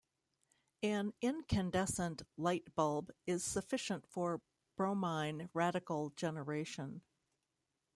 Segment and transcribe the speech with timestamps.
[0.81, 4.41] An incandescent light bulb is sufficient for
[4.75, 7.03] bromine radical generation.